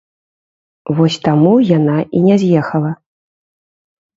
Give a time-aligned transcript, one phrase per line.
[0.99, 2.91] Вось таму яна і не з'ехала.